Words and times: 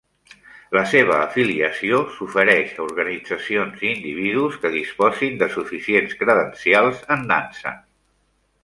La 0.75 0.81
seva 0.93 1.17
afiliació 1.25 1.99
s'ofereix 2.15 2.73
a 2.79 2.87
organitzacions 2.87 3.85
i 3.85 3.93
individus 3.99 4.59
que 4.65 4.73
disposin 4.79 5.39
de 5.45 5.53
suficients 5.59 6.19
credencials 6.25 7.07
en 7.17 7.33
dansa. 7.35 7.81